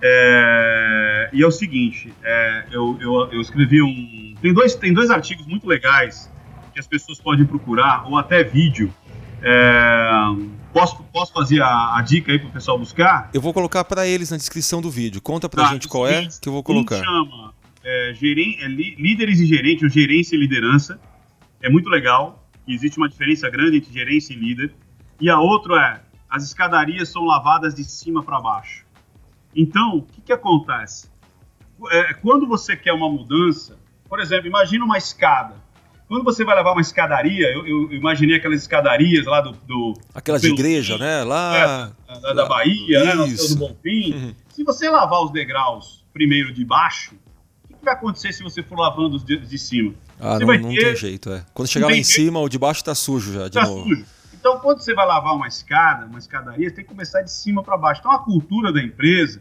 [0.00, 1.30] É...
[1.32, 2.66] E é o seguinte: é...
[2.70, 4.34] Eu, eu, eu escrevi um.
[4.40, 6.30] Tem dois, tem dois artigos muito legais
[6.72, 8.94] que as pessoas podem procurar, ou até vídeo.
[9.42, 10.10] É...
[10.72, 13.30] Posso, posso fazer a, a dica aí para o pessoal buscar?
[13.34, 15.20] Eu vou colocar para eles na descrição do vídeo.
[15.20, 17.00] Conta para a tá, gente qual é que eu vou colocar.
[17.00, 17.47] Um chama
[17.88, 18.56] é, geren...
[18.60, 21.00] é, Líderes e Gerentes, ou Gerência e Liderança.
[21.62, 22.46] É muito legal.
[22.66, 24.74] Existe uma diferença grande entre gerência e líder.
[25.20, 28.84] E a outra é as escadarias são lavadas de cima para baixo.
[29.56, 31.10] Então, o que, que acontece?
[31.90, 35.54] É, quando você quer uma mudança, por exemplo, imagina uma escada.
[36.06, 39.52] Quando você vai levar uma escadaria, eu, eu imaginei aquelas escadarias lá do.
[39.66, 41.22] do aquelas de igreja, né?
[41.22, 41.92] Lá.
[42.08, 43.12] É, da, da Bahia, né?
[43.14, 44.12] Do Bonfim.
[44.12, 44.34] Uhum.
[44.48, 47.14] Se você lavar os degraus primeiro de baixo,
[47.78, 49.94] que vai acontecer se você for lavando os de, de cima?
[50.20, 50.84] Ah, você não, não ter...
[50.84, 51.44] tem jeito, é.
[51.54, 53.88] Quando chegar lá em cima, o de baixo tá sujo já, de tá novo.
[53.88, 54.04] Sujo.
[54.34, 57.62] Então, quando você vai lavar uma escada, uma escadaria, você tem que começar de cima
[57.62, 58.00] para baixo.
[58.00, 59.40] Então, a cultura da empresa,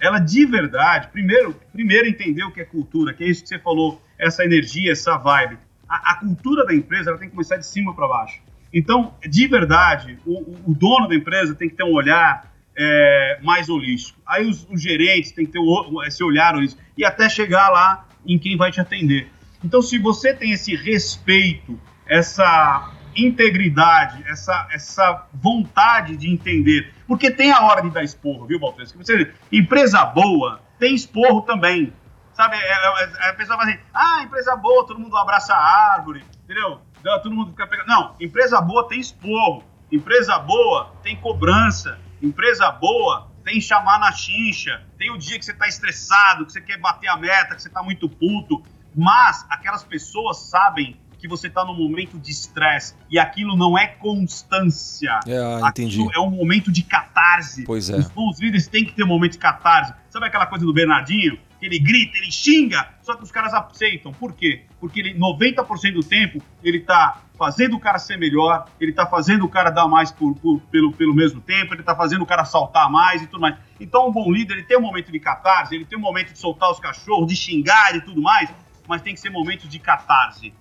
[0.00, 3.58] ela de verdade, primeiro, primeiro entender o que é cultura, que é isso que você
[3.58, 5.58] falou, essa energia, essa vibe.
[5.88, 8.40] A, a cultura da empresa, ela tem que começar de cima para baixo.
[8.72, 13.68] Então, de verdade, o, o, dono da empresa tem que ter um olhar é, mais
[13.68, 14.18] holístico.
[14.26, 15.60] Aí os, os, gerentes têm que ter
[16.06, 16.82] esse olhar holístico.
[16.96, 19.28] E até chegar lá em quem vai te atender.
[19.64, 26.92] Então, se você tem esse respeito, essa integridade, essa, essa vontade de entender.
[27.06, 28.98] Porque tem a hora de dar esporro, viu, Baltesco?
[28.98, 31.92] Você, empresa boa tem esporro também.
[32.34, 35.94] Sabe, é, é, é, a pessoa fala assim, ah, empresa boa, todo mundo abraça a
[35.94, 36.82] árvore, entendeu?
[37.02, 37.86] Todo mundo fica pegando.
[37.86, 44.82] Não, empresa boa tem esporro, empresa boa tem cobrança, empresa boa tem chamar na chincha,
[44.98, 47.68] tem o dia que você está estressado, que você quer bater a meta, que você
[47.68, 48.60] está muito puto,
[48.94, 53.86] mas aquelas pessoas sabem que você está num momento de estresse e aquilo não é
[53.86, 55.20] constância.
[55.26, 56.00] É, entendi.
[56.00, 57.64] Aquilo é um momento de catarse.
[57.64, 57.96] Pois é.
[57.96, 59.94] Os bons líderes têm que ter um momento de catarse.
[60.10, 61.38] Sabe aquela coisa do Bernardinho?
[61.60, 64.12] Ele grita, ele xinga, só que os caras aceitam.
[64.12, 64.64] Por quê?
[64.78, 69.44] Porque ele, 90% do tempo ele está fazendo o cara ser melhor, ele está fazendo
[69.44, 72.44] o cara dar mais por, por, pelo, pelo mesmo tempo, ele está fazendo o cara
[72.44, 73.56] saltar mais e tudo mais.
[73.78, 76.38] Então, um bom líder, ele tem um momento de catarse, ele tem um momento de
[76.38, 78.50] soltar os cachorros, de xingar e tudo mais,
[78.88, 80.52] mas tem que ser momento de catarse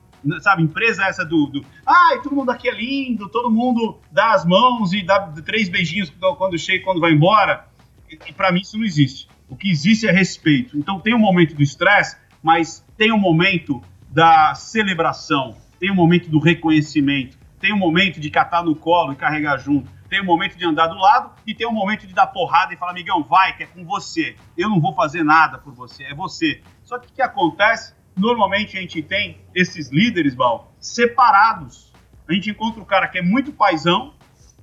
[0.41, 4.45] sabe, empresa essa do, do ai, todo mundo aqui é lindo, todo mundo dá as
[4.45, 7.67] mãos e dá três beijinhos quando chega quando vai embora.
[8.09, 9.27] E, e para mim isso não existe.
[9.49, 10.77] O que existe é respeito.
[10.77, 16.29] Então tem um momento do estresse, mas tem um momento da celebração, tem um momento
[16.29, 20.57] do reconhecimento, tem um momento de catar no colo e carregar junto, tem um momento
[20.57, 23.55] de andar do lado e tem um momento de dar porrada e falar, amigão, vai,
[23.55, 24.35] que é com você.
[24.57, 26.61] Eu não vou fazer nada por você, é você.
[26.83, 27.95] Só que o que acontece?
[28.15, 31.91] normalmente a gente tem esses líderes, Val, separados.
[32.27, 34.13] A gente encontra o cara que é muito paisão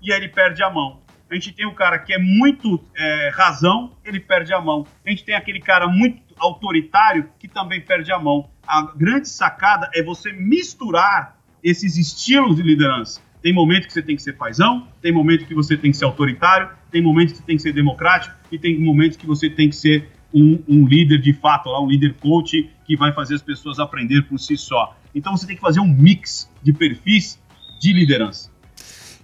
[0.01, 1.02] e aí ele perde a mão.
[1.33, 4.87] A gente tem o cara que é muito é, razão, ele perde a mão.
[5.03, 8.51] A gente tem aquele cara muito autoritário que também perde a mão.
[8.67, 13.23] A grande sacada é você misturar esses estilos de liderança.
[13.41, 16.05] Tem momento que você tem que ser paisão, tem momento que você tem que ser
[16.05, 19.71] autoritário, tem momento que você tem que ser democrático e tem momentos que você tem
[19.71, 23.79] que ser um, um líder de fato, um líder coach que vai fazer as pessoas
[23.79, 24.95] aprender por si só.
[25.15, 27.41] Então você tem que fazer um mix de perfis
[27.81, 28.52] de liderança.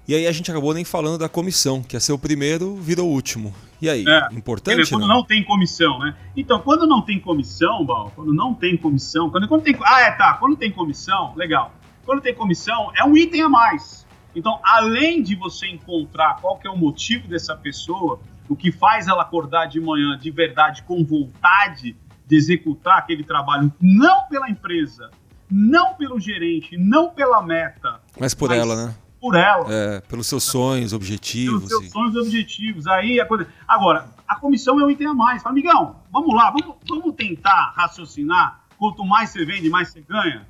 [0.08, 3.02] E aí a gente acabou nem falando da comissão, que é ser o primeiro, vira
[3.02, 3.54] o último.
[3.78, 4.88] E aí, é, importante?
[4.88, 5.16] Quando não?
[5.16, 6.16] não tem comissão, né?
[6.34, 9.76] Então, quando não tem comissão, Bal, quando não tem comissão, quando, quando tem.
[9.84, 10.32] Ah, é, tá.
[10.40, 11.74] Quando tem comissão, legal.
[12.06, 14.06] Quando tem comissão, é um item a mais.
[14.34, 18.18] Então, além de você encontrar qual que é o motivo dessa pessoa,
[18.48, 21.94] o que faz ela acordar de manhã de verdade com vontade
[22.26, 25.10] de executar aquele trabalho, não pela empresa,
[25.50, 28.94] não pelo gerente, não pela meta, mas por mas ela, né?
[29.20, 29.66] Por ela.
[29.68, 31.64] É, pelos seus sonhos, objetivos.
[31.64, 31.90] Pelos seus e...
[31.90, 32.86] sonhos e objetivos.
[32.86, 33.48] Aí a coisa.
[33.66, 35.42] Agora, a comissão é um item a mais.
[35.42, 38.64] Fala, amigão, vamos lá, vamos, vamos tentar raciocinar.
[38.78, 40.46] Quanto mais você vende, mais você ganha.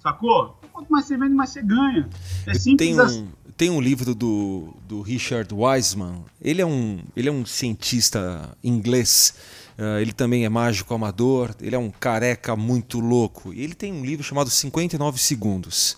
[0.00, 0.58] Sacou?
[0.72, 2.08] Quanto mais você vende, mais você ganha.
[2.46, 3.28] É simples tem um, assim.
[3.56, 6.24] Tem um livro do, do Richard Wiseman.
[6.40, 9.34] Ele é um, ele é um cientista inglês.
[9.76, 11.54] Uh, ele também é mágico amador.
[11.60, 13.52] Ele é um careca muito louco.
[13.52, 15.96] E ele tem um livro chamado 59 Segundos.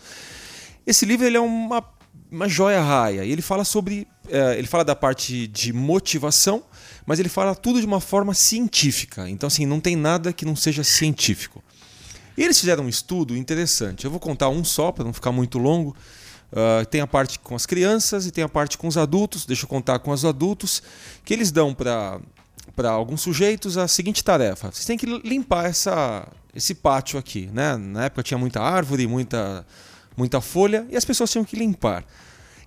[0.87, 1.85] Esse livro ele é uma
[2.30, 3.24] uma joia raia.
[3.24, 4.06] E ele fala sobre.
[4.28, 6.62] É, ele fala da parte de motivação,
[7.04, 9.28] mas ele fala tudo de uma forma científica.
[9.28, 11.62] Então, assim, não tem nada que não seja científico.
[12.36, 14.04] E eles fizeram um estudo interessante.
[14.04, 15.96] Eu vou contar um só, para não ficar muito longo.
[16.52, 19.44] Uh, tem a parte com as crianças e tem a parte com os adultos.
[19.46, 20.82] Deixa eu contar com os adultos,
[21.24, 22.20] que eles dão para
[22.74, 27.76] para alguns sujeitos a seguinte tarefa: vocês têm que limpar essa, esse pátio aqui, né?
[27.76, 29.66] Na época tinha muita árvore, muita
[30.20, 32.04] muita folha e as pessoas tinham que limpar.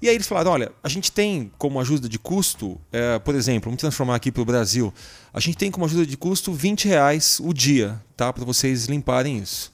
[0.02, 3.70] E aí eles falaram: olha, a gente tem como ajuda de custo, é, por exemplo,
[3.70, 4.94] vamos transformar aqui para o Brasil,
[5.34, 8.34] a gente tem como ajuda de custo 20 reais o dia, tá?
[8.34, 9.72] Para vocês limparem isso.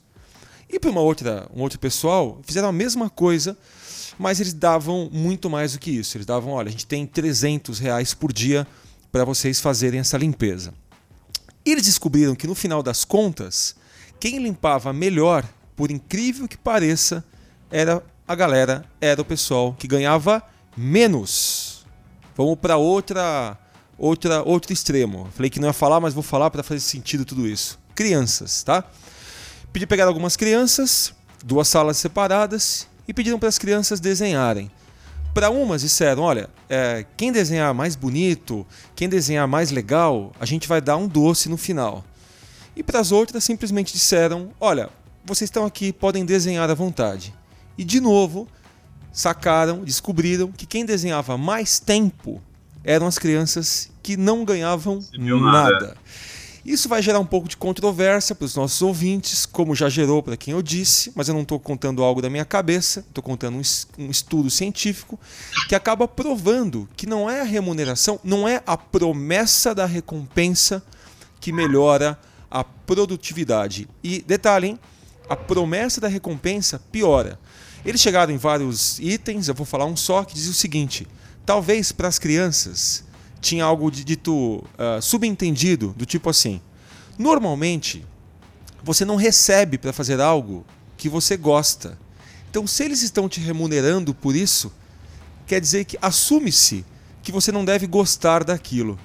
[0.70, 3.58] E para uma outra, um outro pessoal, fizeram a mesma coisa,
[4.20, 6.16] mas eles davam muito mais do que isso.
[6.16, 8.68] Eles davam: olha, a gente tem 300 reais por dia
[9.12, 10.74] para vocês fazerem essa limpeza.
[11.66, 13.76] E eles descobriram que no final das contas,
[14.20, 15.44] quem limpava melhor,
[15.76, 17.24] por incrível que pareça,
[17.72, 20.44] era a galera, era o pessoal que ganhava
[20.76, 21.86] menos.
[22.36, 23.58] Vamos para outra,
[23.98, 25.28] outra, outro extremo.
[25.36, 27.80] Falei que não ia falar, mas vou falar para fazer sentido tudo isso.
[27.94, 28.84] Crianças, tá?
[29.74, 34.72] Pedi pegar algumas crianças, duas salas separadas e pediram para as crianças desenharem.
[35.34, 40.68] Para umas disseram, olha, é, quem desenhar mais bonito, quem desenhar mais legal, a gente
[40.68, 42.04] vai dar um doce no final.
[42.76, 44.90] E para as outras simplesmente disseram, olha,
[45.24, 47.34] vocês estão aqui, podem desenhar à vontade.
[47.80, 48.46] E de novo,
[49.10, 52.42] sacaram, descobriram que quem desenhava mais tempo
[52.84, 55.40] eram as crianças que não ganhavam nada.
[55.40, 55.98] nada.
[56.66, 60.36] Isso vai gerar um pouco de controvérsia para os nossos ouvintes, como já gerou para
[60.36, 63.62] quem eu disse, mas eu não estou contando algo da minha cabeça, estou contando um,
[64.04, 65.18] um estudo científico
[65.70, 70.84] que acaba provando que não é a remuneração, não é a promessa da recompensa
[71.40, 72.20] que melhora
[72.52, 73.88] a produtividade.
[74.04, 74.78] E detalhe,
[75.30, 77.40] a promessa da recompensa piora.
[77.86, 81.08] Eles chegaram em vários itens, eu vou falar um só, que diz o seguinte:
[81.46, 83.04] talvez para as crianças
[83.42, 86.62] tinha algo dito uh, subentendido, do tipo assim:
[87.18, 88.06] normalmente
[88.84, 90.66] você não recebe para fazer algo
[90.98, 91.98] que você gosta.
[92.50, 94.72] Então, se eles estão te remunerando por isso,
[95.46, 96.84] quer dizer que assume-se
[97.22, 99.00] que você não deve gostar daquilo.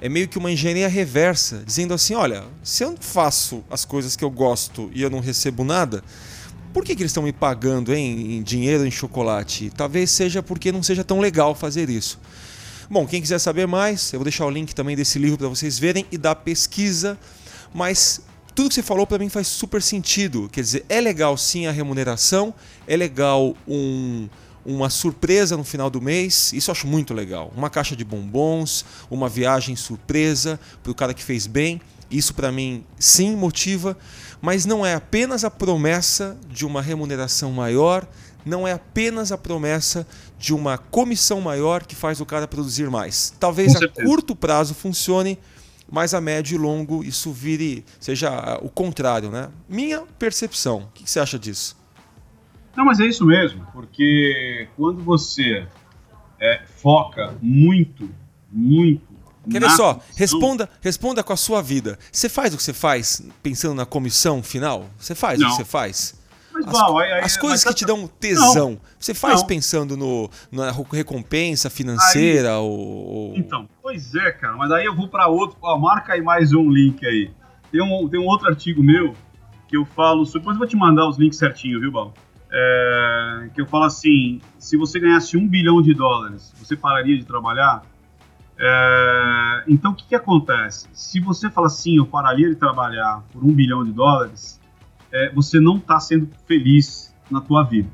[0.00, 4.24] É meio que uma engenharia reversa, dizendo assim: olha, se eu faço as coisas que
[4.24, 6.02] eu gosto e eu não recebo nada,
[6.72, 9.70] por que, que eles estão me pagando hein, em dinheiro em chocolate?
[9.76, 12.18] Talvez seja porque não seja tão legal fazer isso.
[12.90, 15.78] Bom, quem quiser saber mais, eu vou deixar o link também desse livro para vocês
[15.78, 17.18] verem e da pesquisa.
[17.74, 18.20] Mas
[18.54, 20.48] tudo que você falou para mim faz super sentido.
[20.50, 22.54] Quer dizer, é legal sim a remuneração,
[22.86, 24.28] é legal um,
[24.64, 27.52] uma surpresa no final do mês, isso eu acho muito legal.
[27.56, 31.80] Uma caixa de bombons, uma viagem surpresa para o cara que fez bem,
[32.12, 33.96] isso para mim sim motiva
[34.42, 38.04] mas não é apenas a promessa de uma remuneração maior,
[38.44, 40.04] não é apenas a promessa
[40.36, 43.32] de uma comissão maior que faz o cara produzir mais.
[43.38, 45.38] Talvez a curto prazo funcione,
[45.88, 49.48] mas a médio e longo isso vire, seja o contrário, né?
[49.68, 50.88] Minha percepção.
[50.88, 51.80] O que você acha disso?
[52.76, 55.68] Não, mas é isso mesmo, porque quando você
[56.40, 58.10] é, foca muito,
[58.50, 59.11] muito
[59.50, 60.00] Quer ver só?
[60.16, 61.98] Responda, responda com a sua vida.
[62.10, 64.86] Você faz o que você faz pensando na comissão final?
[64.98, 65.48] Você faz não.
[65.48, 66.14] o que você faz?
[66.52, 68.80] Mas, as, bom, aí, as coisas que te dão tesão, não.
[68.98, 69.46] você faz não.
[69.46, 74.94] pensando no, na recompensa financeira aí, ou, ou, Então, pois é, cara, mas aí eu
[74.94, 75.56] vou para outro.
[75.62, 77.30] Ó, marca aí mais um link aí.
[77.70, 79.14] Tem um, tem um outro artigo meu
[79.66, 80.40] que eu falo sobre.
[80.40, 82.12] Depois eu vou te mandar os links certinho, viu, Bal?
[82.52, 87.24] É, que eu falo assim: se você ganhasse um bilhão de dólares, você pararia de
[87.24, 87.82] trabalhar?
[88.58, 90.88] É, então, o que, que, acontece?
[90.92, 94.60] Se você fala assim, eu pararia de trabalhar por um bilhão de dólares,
[95.10, 97.88] é, você não está sendo feliz na tua vida.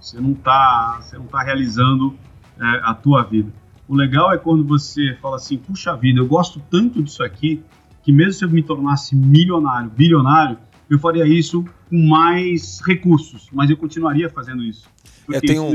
[0.00, 1.00] Você não está
[1.30, 2.16] tá realizando
[2.58, 3.52] é, a tua vida.
[3.86, 7.62] O legal é quando você fala assim, puxa vida, eu gosto tanto disso aqui,
[8.02, 10.58] que mesmo se eu me tornasse milionário, bilionário,
[10.92, 14.90] eu faria isso com mais recursos, mas eu continuaria fazendo isso.
[15.32, 15.74] É, tem um,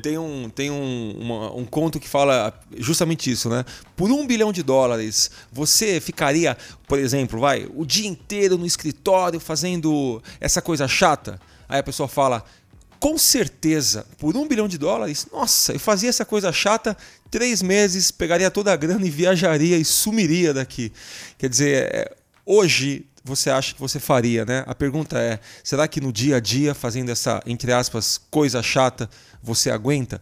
[0.00, 3.62] tem um, tem um, uma, um conto que fala justamente isso, né?
[3.94, 6.56] Por um bilhão de dólares, você ficaria,
[6.88, 11.38] por exemplo, vai, o dia inteiro no escritório fazendo essa coisa chata?
[11.68, 12.42] Aí a pessoa fala,
[12.98, 16.96] com certeza, por um bilhão de dólares, nossa, eu fazia essa coisa chata
[17.30, 20.90] três meses, pegaria toda a grana e viajaria e sumiria daqui.
[21.36, 24.62] Quer dizer, é, hoje você acha que você faria, né?
[24.66, 29.08] A pergunta é: será que no dia a dia, fazendo essa, entre aspas, coisa chata,
[29.42, 30.20] você aguenta?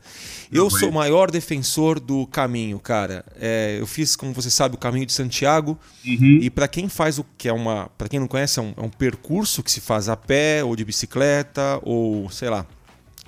[0.52, 3.24] Eu sou o maior defensor do caminho, cara.
[3.40, 5.76] É, eu fiz, como você sabe, o caminho de Santiago.
[6.06, 6.38] Uhum.
[6.40, 7.90] E para quem faz o que é uma.
[7.98, 10.76] para quem não conhece, é um, é um percurso que se faz a pé, ou
[10.76, 12.64] de bicicleta, ou sei lá,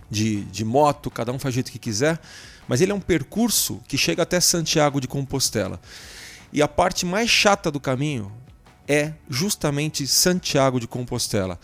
[0.09, 2.21] de, de moto, cada um faz o jeito que quiser,
[2.69, 5.81] mas ele é um percurso que chega até Santiago de Compostela.
[6.53, 8.31] E a parte mais chata do caminho
[8.89, 11.59] é justamente Santiago de Compostela.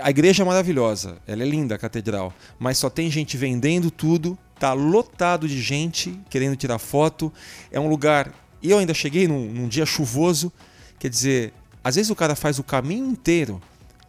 [0.00, 4.36] A igreja é maravilhosa, ela é linda a catedral, mas só tem gente vendendo tudo,
[4.58, 7.32] tá lotado de gente querendo tirar foto.
[7.70, 8.32] É um lugar.
[8.62, 10.52] Eu ainda cheguei num, num dia chuvoso,
[10.98, 13.60] quer dizer, às vezes o cara faz o caminho inteiro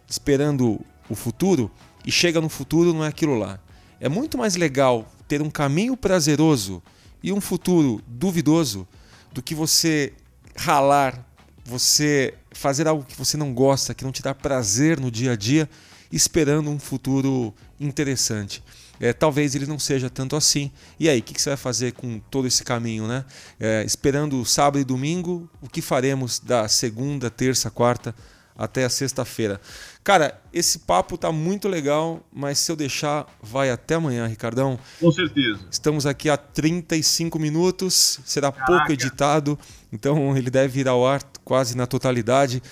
[0.08, 1.70] esperando o futuro
[2.04, 3.60] e chega no futuro não é aquilo lá.
[4.00, 6.82] É muito mais legal ter um caminho prazeroso
[7.22, 8.86] e um futuro duvidoso
[9.32, 10.12] do que você
[10.56, 11.25] ralar,
[11.66, 15.36] você fazer algo que você não gosta, que não te dá prazer no dia a
[15.36, 15.68] dia,
[16.10, 18.62] esperando um futuro interessante.
[18.98, 20.70] É, talvez ele não seja tanto assim.
[20.98, 23.24] E aí, o que, que, você vai fazer com todo esse caminho, né?
[23.60, 28.14] É, esperando sábado e domingo, o que faremos da segunda, terça, quarta
[28.56, 29.60] até a sexta-feira.
[30.02, 34.78] Cara, esse papo tá muito legal, mas se eu deixar, vai até amanhã, Ricardão.
[35.00, 35.60] Com certeza.
[35.70, 38.72] Estamos aqui há 35 minutos, será Caraca.
[38.72, 39.58] pouco editado,
[39.92, 42.62] então ele deve ir ao ar quase na totalidade.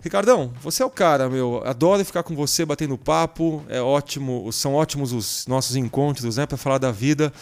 [0.00, 1.60] Ricardão, você é o cara, meu.
[1.64, 3.64] Adoro ficar com você batendo papo.
[3.68, 7.32] É ótimo, são ótimos os nossos encontros, né, para falar da vida.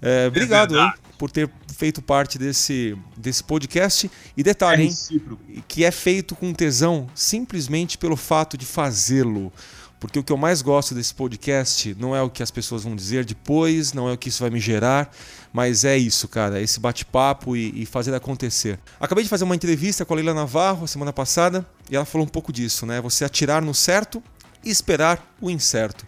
[0.00, 4.10] É, é obrigado é por ter feito parte desse, desse podcast.
[4.36, 9.52] E detalhe, é hein, que é feito com tesão simplesmente pelo fato de fazê-lo.
[9.98, 12.94] Porque o que eu mais gosto desse podcast não é o que as pessoas vão
[12.94, 15.10] dizer depois, não é o que isso vai me gerar,
[15.52, 18.78] mas é isso, cara, esse bate-papo e, e, fazer acontecer.
[19.00, 22.30] Acabei de fazer uma entrevista com a Leila Navarro semana passada e ela falou um
[22.30, 23.00] pouco disso, né?
[23.00, 24.22] Você atirar no certo
[24.62, 26.06] e esperar o incerto.